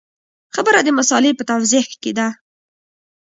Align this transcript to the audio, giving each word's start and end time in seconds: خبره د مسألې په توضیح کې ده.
خبره 0.55 0.79
د 0.83 0.89
مسألې 0.99 1.31
په 1.35 1.43
توضیح 1.49 1.85
کې 2.01 2.11
ده. 2.17 2.27